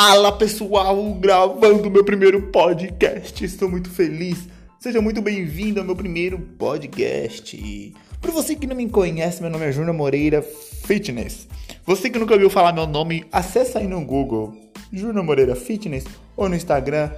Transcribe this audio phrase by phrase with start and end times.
[0.00, 3.44] Fala pessoal, gravando meu primeiro podcast.
[3.44, 4.46] Estou muito feliz.
[4.78, 7.92] Seja muito bem-vindo ao meu primeiro podcast.
[8.20, 11.48] Para você que não me conhece, meu nome é Júnior Moreira Fitness.
[11.84, 14.54] Você que nunca ouviu falar meu nome, acessa aí no Google
[14.92, 16.04] Júnior Moreira Fitness
[16.36, 17.10] ou no Instagram,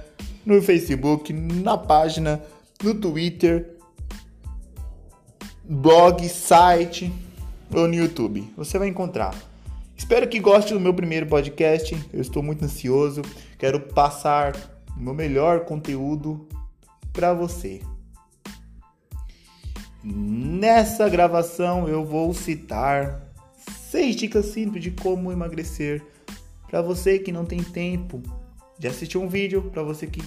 [0.43, 2.41] no Facebook, na página,
[2.83, 3.77] no Twitter,
[5.65, 7.13] blog, site
[7.71, 8.51] ou no YouTube.
[8.57, 9.50] Você vai encontrar.
[10.01, 11.95] Espero que goste do meu primeiro podcast.
[12.11, 13.21] Eu estou muito ansioso.
[13.57, 14.57] Quero passar
[14.97, 16.49] o meu melhor conteúdo
[17.13, 17.81] para você.
[20.03, 23.31] Nessa gravação eu vou citar
[23.89, 26.03] seis dicas simples de como emagrecer
[26.67, 28.23] para você que não tem tempo
[28.79, 30.21] de assistir um vídeo, para você que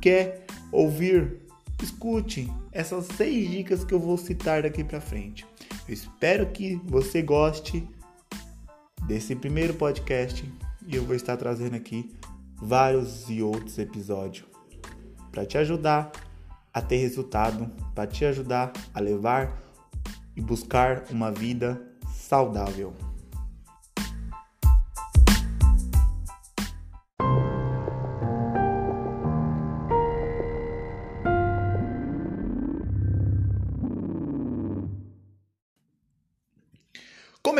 [0.00, 1.38] quer ouvir,
[1.82, 5.46] escute essas seis dicas que eu vou citar daqui para frente.
[5.88, 7.88] Eu espero que você goste
[9.06, 10.44] desse primeiro podcast
[10.86, 12.14] e eu vou estar trazendo aqui
[12.56, 14.46] vários e outros episódios
[15.30, 16.10] para te ajudar
[16.72, 19.62] a ter resultado, para te ajudar a levar
[20.36, 21.80] e buscar uma vida
[22.12, 22.94] saudável.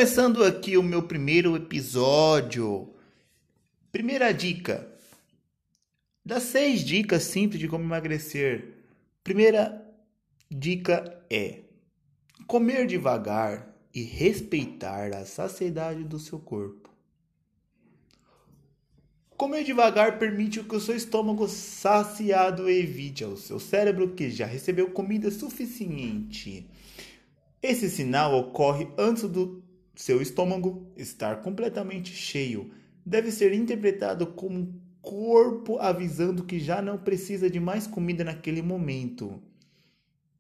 [0.01, 2.89] Começando aqui o meu primeiro episódio.
[3.93, 4.91] Primeira dica:
[6.25, 8.78] das seis dicas simples de como emagrecer.
[9.23, 9.87] Primeira
[10.51, 11.65] dica é
[12.47, 16.89] comer devagar e respeitar a saciedade do seu corpo.
[19.37, 24.93] Comer devagar permite que o seu estômago saciado evite ao seu cérebro que já recebeu
[24.93, 26.67] comida suficiente.
[27.62, 29.59] Esse sinal ocorre antes do
[30.01, 32.70] seu estômago estar completamente cheio
[33.05, 38.62] deve ser interpretado como um corpo avisando que já não precisa de mais comida naquele
[38.62, 39.43] momento.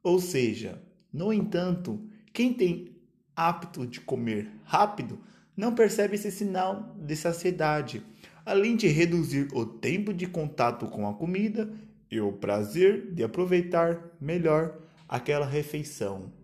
[0.02, 0.80] Ou seja,
[1.12, 2.00] no entanto,
[2.32, 2.96] quem tem
[3.36, 5.18] hábito de comer rápido
[5.54, 8.02] não percebe esse sinal de saciedade,
[8.46, 11.70] além de reduzir o tempo de contato com a comida
[12.10, 16.39] e o prazer de aproveitar melhor aquela refeição.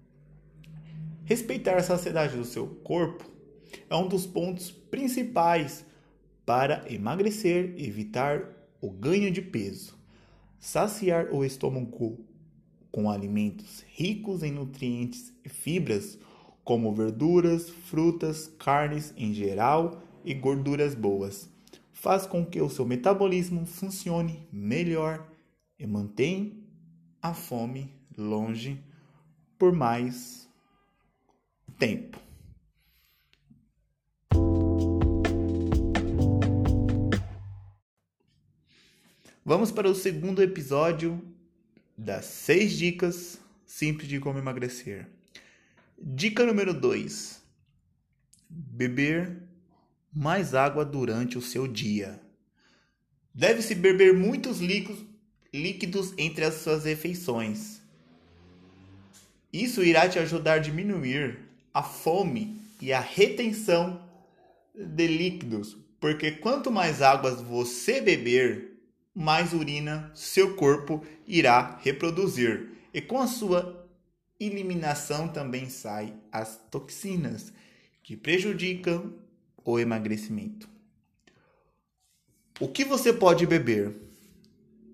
[1.27, 3.29] Respeitar a saciedade do seu corpo
[3.91, 5.85] é um dos pontos principais
[6.47, 8.49] para emagrecer e evitar
[8.81, 9.99] o ganho de peso.
[10.57, 12.25] Saciar o estômago
[12.93, 16.17] com alimentos ricos em nutrientes e fibras,
[16.63, 21.51] como verduras, frutas, carnes em geral e gorduras boas,
[21.93, 25.29] faz com que o seu metabolismo funcione melhor
[25.77, 26.63] e mantém
[27.21, 28.81] a fome longe
[29.59, 30.46] por mais
[31.79, 32.19] tempo.
[39.45, 41.23] Vamos para o segundo episódio
[41.97, 45.09] das seis dicas simples de como emagrecer.
[45.97, 47.43] Dica número 2:
[48.51, 49.43] beber
[50.13, 52.21] mais água durante o seu dia.
[53.33, 54.59] Deve-se beber muitos
[55.53, 57.81] líquidos entre as suas refeições.
[59.53, 61.46] Isso irá te ajudar a diminuir
[61.77, 64.03] a fome e a retenção
[64.75, 68.81] de líquidos, porque quanto mais águas você beber,
[69.15, 72.71] mais urina seu corpo irá reproduzir.
[72.95, 73.87] E com a sua
[74.41, 77.53] eliminação também sai as toxinas
[78.03, 79.13] que prejudicam
[79.63, 80.67] o emagrecimento.
[82.59, 83.95] O que você pode beber?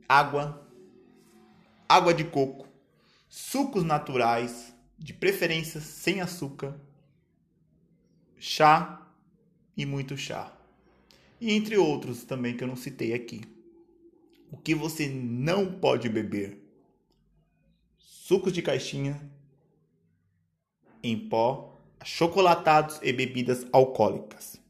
[0.08, 0.68] Água,
[1.88, 2.66] água de coco,
[3.28, 4.71] sucos naturais,
[5.02, 6.78] de preferência sem açúcar,
[8.38, 9.10] chá
[9.76, 10.56] e muito chá.
[11.40, 13.42] E entre outros também que eu não citei aqui.
[14.50, 16.58] O que você não pode beber?
[17.98, 19.20] Sucos de caixinha
[21.02, 24.60] em pó, chocolatados e bebidas alcoólicas.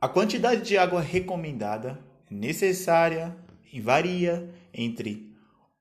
[0.00, 1.98] A quantidade de água recomendada
[2.30, 3.36] é necessária
[3.80, 5.30] varia entre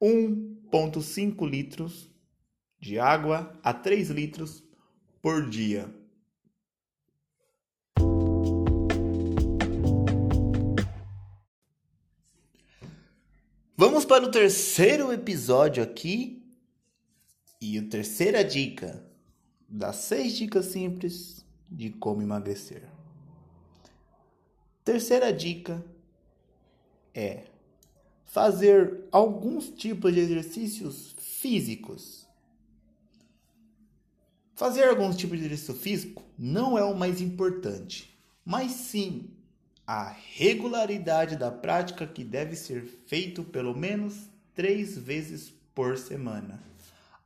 [0.02, 2.15] 1,5 litros
[2.86, 4.64] de água a 3 litros
[5.20, 5.92] por dia.
[13.76, 16.44] Vamos para o terceiro episódio aqui.
[17.60, 19.04] E a terceira dica
[19.68, 22.88] das seis dicas simples de como emagrecer.
[24.84, 25.84] Terceira dica
[27.16, 27.46] é
[28.26, 32.25] fazer alguns tipos de exercícios físicos
[34.56, 39.30] Fazer alguns tipos de exercício físico não é o mais importante, mas sim
[39.86, 46.64] a regularidade da prática que deve ser feito pelo menos três vezes por semana.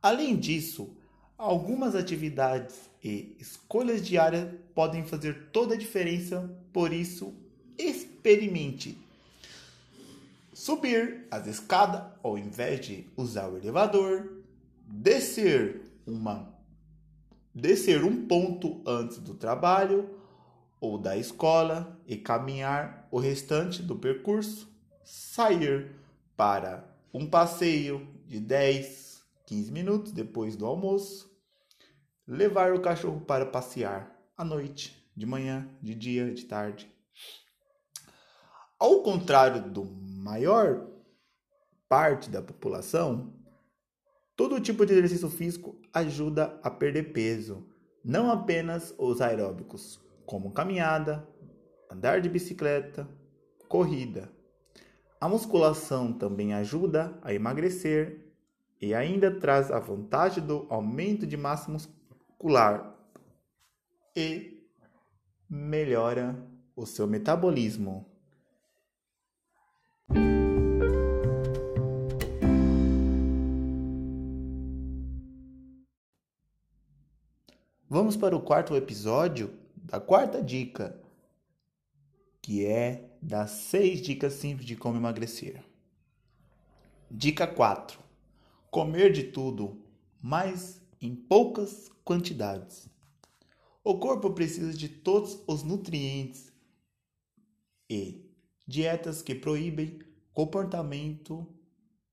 [0.02, 0.90] Além disso,
[1.38, 7.32] algumas atividades e escolhas diárias podem fazer toda a diferença, por isso,
[7.78, 8.98] experimente.
[10.52, 14.42] Subir as escadas ao invés de usar o elevador,
[14.84, 16.59] descer uma
[17.54, 20.18] descer um ponto antes do trabalho
[20.80, 24.68] ou da escola e caminhar o restante do percurso,
[25.04, 25.94] sair
[26.36, 31.30] para um passeio de 10, 15 minutos depois do almoço,
[32.26, 36.90] levar o cachorro para passear à noite, de manhã, de dia, de tarde.
[38.78, 40.86] Ao contrário do maior
[41.88, 43.34] parte da população,
[44.40, 47.62] todo tipo de exercício físico ajuda a perder peso,
[48.02, 51.28] não apenas os aeróbicos, como caminhada,
[51.90, 53.06] andar de bicicleta,
[53.68, 54.32] corrida.
[55.20, 58.32] A musculação também ajuda a emagrecer
[58.80, 62.96] e ainda traz a vantagem do aumento de massa muscular
[64.16, 64.66] e
[65.50, 66.42] melhora
[66.74, 68.09] o seu metabolismo.
[77.92, 80.96] Vamos para o quarto episódio da quarta dica,
[82.40, 85.60] que é das seis dicas simples de como emagrecer.
[87.10, 87.98] Dica 4:
[88.70, 89.82] comer de tudo,
[90.22, 92.88] mas em poucas quantidades.
[93.82, 96.52] O corpo precisa de todos os nutrientes
[97.90, 98.24] e
[98.68, 99.98] dietas que proíbem
[100.32, 101.44] comportamento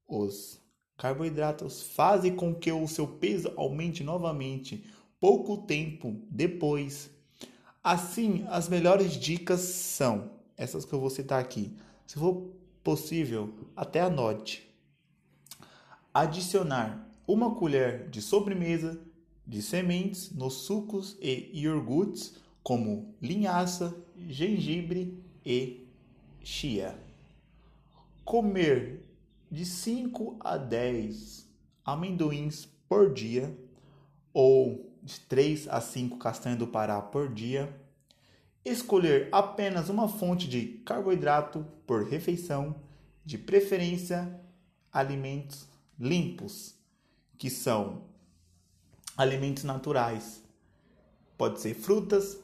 [0.08, 0.60] os
[0.98, 4.84] carboidratos fazem com que o seu peso aumente novamente
[5.20, 7.10] pouco tempo depois.
[7.84, 11.76] Assim, as melhores dicas são essas que eu vou citar aqui.
[12.06, 12.52] Se for
[12.84, 14.68] possível, até anote.
[16.14, 19.00] Adicionar uma colher de sobremesa
[19.46, 23.96] de sementes nos sucos e iogurtes como linhaça,
[24.28, 25.88] gengibre e
[26.44, 27.00] chia.
[28.26, 29.06] Comer
[29.50, 31.48] de 5 a 10
[31.86, 33.58] amendoins por dia
[34.34, 37.74] ou de 3 a 5 castanhas do Pará por dia.
[38.64, 42.76] Escolher apenas uma fonte de carboidrato por refeição,
[43.24, 44.40] de preferência
[44.92, 45.68] alimentos
[46.00, 46.76] limpos,
[47.38, 48.04] que são
[49.16, 50.44] alimentos naturais.
[51.38, 52.38] Pode ser frutas,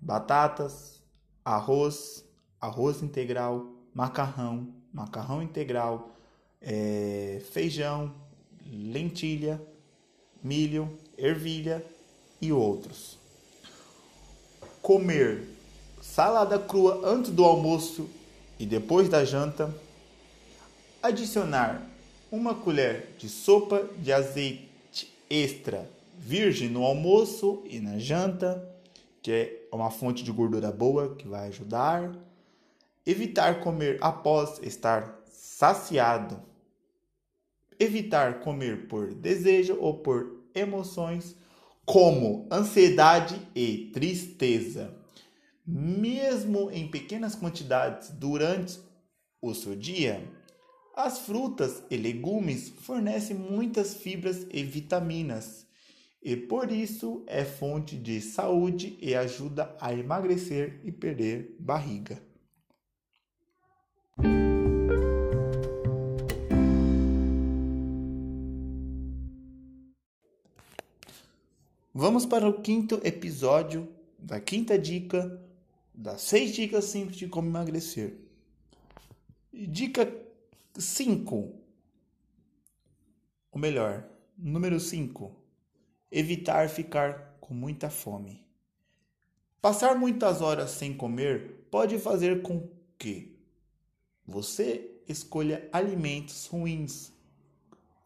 [0.00, 1.02] batatas,
[1.44, 2.24] arroz,
[2.60, 6.10] arroz integral, macarrão, macarrão integral,
[6.60, 8.14] é, feijão,
[8.66, 9.60] lentilha,
[10.42, 11.84] milho, ervilha
[12.40, 13.18] e outros.
[14.80, 15.48] Comer
[16.00, 18.08] salada crua antes do almoço
[18.58, 19.72] e depois da janta.
[21.02, 21.82] Adicionar
[22.30, 28.62] uma colher de sopa de azeite extra virgem no almoço e na janta,
[29.20, 32.12] que é uma fonte de gordura boa que vai ajudar.
[33.04, 36.40] Evitar comer após estar saciado.
[37.82, 41.34] Evitar comer por desejo ou por emoções
[41.84, 44.96] como ansiedade e tristeza.
[45.66, 48.78] Mesmo em pequenas quantidades durante
[49.40, 50.22] o seu dia,
[50.94, 55.66] as frutas e legumes fornecem muitas fibras e vitaminas,
[56.22, 62.22] e por isso é fonte de saúde e ajuda a emagrecer e perder barriga.
[72.02, 75.40] Vamos para o quinto episódio da quinta dica
[75.94, 78.18] das seis dicas simples de como emagrecer.
[79.52, 80.12] Dica
[80.76, 81.54] 5.
[83.52, 84.04] Ou melhor,
[84.36, 85.30] número 5.
[86.10, 88.44] Evitar ficar com muita fome.
[89.60, 92.68] Passar muitas horas sem comer pode fazer com
[92.98, 93.38] que
[94.26, 97.12] você escolha alimentos ruins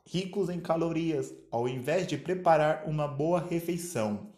[0.07, 4.29] ricos em calorias, ao invés de preparar uma boa refeição.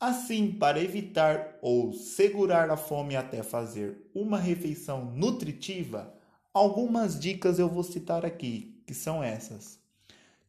[0.00, 6.14] Assim, para evitar ou segurar a fome até fazer uma refeição nutritiva,
[6.52, 9.78] algumas dicas eu vou citar aqui, que são essas.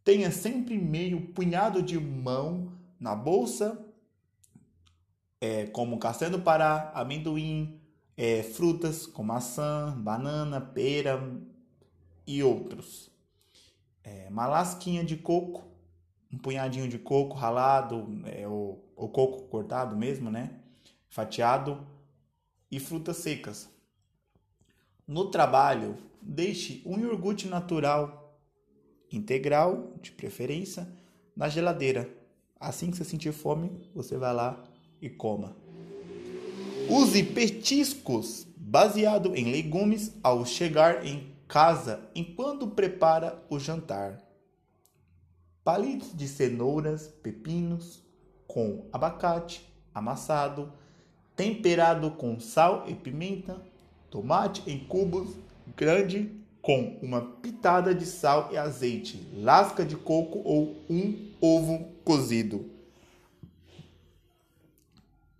[0.03, 3.85] Tenha sempre meio punhado de mão na bolsa,
[5.39, 7.79] é, como castanha do Pará, amendoim,
[8.15, 11.21] é, frutas como maçã, banana, pera
[12.25, 13.16] e outros
[14.07, 15.65] é, uma lasquinha de coco,
[16.31, 20.51] um punhadinho de coco ralado, é, o, o coco cortado mesmo, né?
[21.09, 21.85] Fatiado
[22.71, 23.69] e frutas secas,
[25.05, 28.37] No trabalho, deixe um iogurte natural,
[29.11, 30.87] integral, de preferência,
[31.35, 32.09] na geladeira.
[32.59, 34.63] Assim que você sentir fome, você vai lá
[35.01, 35.55] e coma.
[36.89, 44.19] Use petiscos baseado em legumes ao chegar em casa enquanto prepara o jantar.
[45.63, 48.03] Palitos de cenouras, pepinos
[48.47, 50.71] com abacate amassado,
[51.35, 53.61] temperado com sal e pimenta,
[54.09, 55.35] tomate em cubos
[55.75, 62.69] grande com uma pitada de sal e azeite, lasca de coco ou um ovo cozido.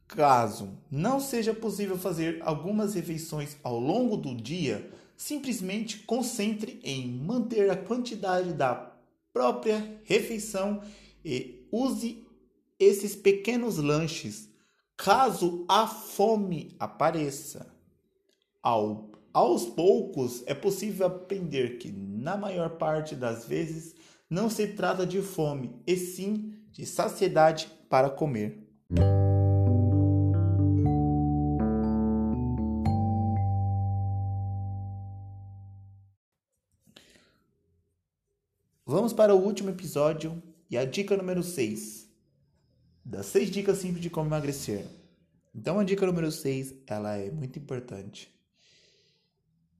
[0.07, 7.69] Caso não seja possível fazer algumas refeições ao longo do dia, simplesmente concentre em manter
[7.69, 8.93] a quantidade da
[9.33, 10.81] própria refeição
[11.25, 12.25] e use
[12.79, 14.49] esses pequenos lanches
[14.95, 17.71] caso a fome apareça.
[18.61, 23.95] Ao, aos poucos é possível aprender que, na maior parte das vezes,
[24.29, 28.66] não se trata de fome, e sim de saciedade para comer.
[39.17, 42.07] Para o último episódio e a dica número 6.
[43.03, 44.85] Das 6 dicas simples de como emagrecer.
[45.55, 48.31] Então a dica número 6, ela é muito importante.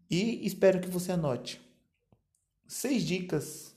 [0.10, 1.62] E espero que você anote.
[2.68, 3.76] Seis dicas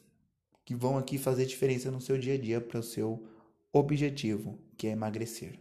[0.64, 3.22] que vão aqui fazer diferença no seu dia a dia para o seu
[3.70, 5.58] objetivo, que é emagrecer.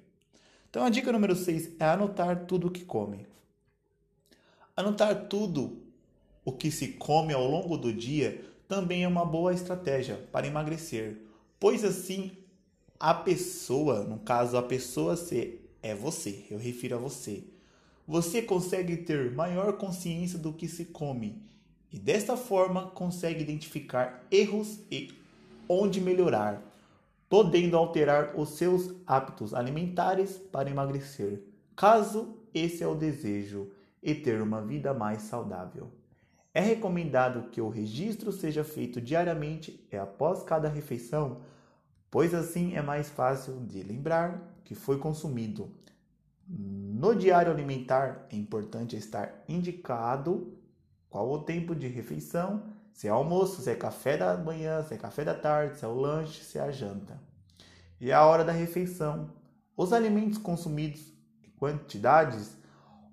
[0.70, 3.28] Então a dica número 6 é anotar tudo o que come.
[4.78, 5.84] Anotar tudo
[6.46, 11.18] o que se come ao longo do dia também é uma boa estratégia para emagrecer,
[11.60, 12.32] pois assim
[13.00, 17.44] a pessoa, no caso a pessoa C é você, eu refiro a você.
[18.08, 21.42] Você consegue ter maior consciência do que se come
[21.92, 25.16] e desta forma consegue identificar erros e
[25.68, 26.62] onde melhorar,
[27.28, 31.42] podendo alterar os seus hábitos alimentares para emagrecer,
[31.76, 33.72] caso esse é o desejo,
[34.02, 35.92] e ter uma vida mais saudável.
[36.60, 41.40] É recomendado que o registro seja feito diariamente e após cada refeição,
[42.12, 45.72] pois assim é mais fácil de lembrar que foi consumido.
[46.46, 50.54] No diário alimentar é importante estar indicado
[51.10, 52.62] qual o tempo de refeição,
[52.92, 55.88] se é almoço, se é café da manhã, se é café da tarde, se é
[55.88, 57.18] o lanche, se é a janta.
[58.02, 59.32] E a hora da refeição,
[59.78, 62.58] os alimentos consumidos em quantidades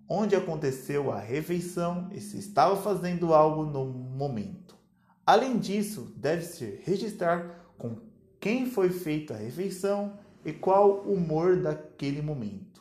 [0.08, 4.76] onde aconteceu a refeição e se estava fazendo algo no momento.
[5.24, 7.96] Além disso, deve-se registrar com
[8.38, 12.80] quem foi feita a refeição e qual o humor daquele momento.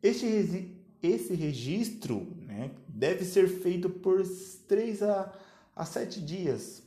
[0.00, 4.22] Este, esse registro né, deve ser feito por
[4.68, 5.32] 3 a,
[5.74, 6.82] a 7 dias,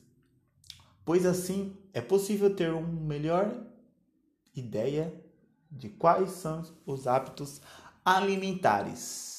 [1.03, 3.53] pois assim é possível ter uma melhor
[4.55, 5.13] ideia
[5.69, 7.59] de quais são os hábitos
[8.05, 9.32] alimentares.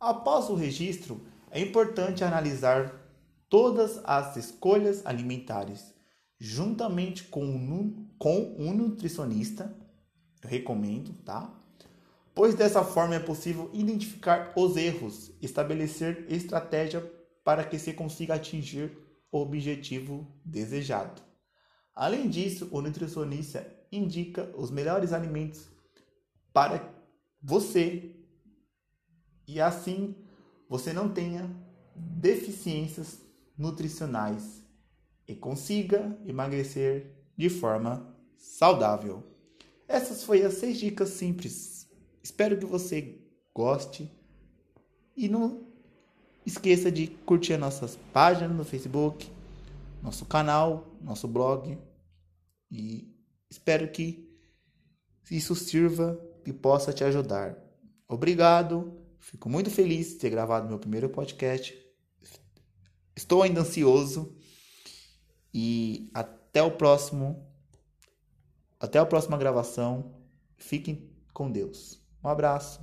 [0.00, 2.98] Após o registro, é importante analisar
[3.50, 5.92] todas as escolhas alimentares,
[6.38, 9.76] juntamente com um, com um nutricionista,
[10.42, 11.54] eu recomendo, tá?
[12.34, 17.02] Pois dessa forma é possível identificar os erros, estabelecer estratégia
[17.44, 18.96] para que se consiga atingir
[19.30, 21.20] o objetivo desejado.
[21.94, 25.68] Além disso, o nutricionista indica os melhores alimentos
[26.54, 26.90] para
[27.42, 28.19] você
[29.50, 30.14] e assim
[30.68, 31.50] você não tenha
[31.96, 33.20] deficiências
[33.58, 34.64] nutricionais
[35.26, 39.24] e consiga emagrecer de forma saudável.
[39.88, 41.88] Essas foram as seis dicas simples.
[42.22, 43.20] Espero que você
[43.52, 44.08] goste
[45.16, 45.66] e não
[46.46, 49.28] esqueça de curtir nossas páginas no Facebook,
[50.00, 51.76] nosso canal, nosso blog
[52.70, 53.12] e
[53.50, 54.30] espero que
[55.28, 57.58] isso sirva e possa te ajudar.
[58.08, 61.78] Obrigado Fico muito feliz de ter gravado meu primeiro podcast.
[63.14, 64.34] Estou ainda ansioso
[65.52, 67.46] e até o próximo
[68.80, 70.14] até a próxima gravação.
[70.56, 72.00] Fiquem com Deus.
[72.24, 72.80] Um abraço.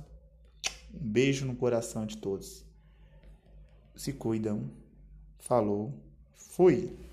[0.94, 2.64] Um beijo no coração de todos.
[3.96, 4.70] Se cuidam.
[5.40, 5.92] Falou.
[6.34, 7.07] Fui.